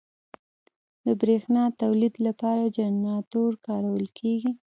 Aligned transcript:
د 1.05 1.07
برېښنا 1.21 1.63
تولید 1.81 2.13
لپاره 2.27 2.73
جنراتور 2.77 3.51
کارول 3.67 4.05
کېږي. 4.19 4.51